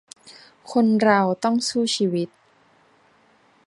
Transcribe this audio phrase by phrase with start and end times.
[0.71, 2.29] คนเราต้องสู้ชีวิต